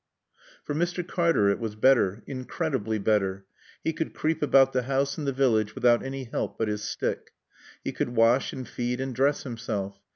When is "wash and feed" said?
8.15-8.99